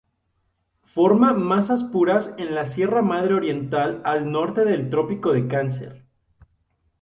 Forma 0.83 1.31
masas 1.33 1.83
puras 1.83 2.33
en 2.39 2.55
la 2.55 2.65
Sierra 2.65 3.03
Madre 3.03 3.35
Oriental 3.35 4.01
al 4.03 4.31
norte 4.31 4.65
del 4.65 4.89
Trópico 4.89 5.31
de 5.31 5.47
Cáncer. 5.47 6.07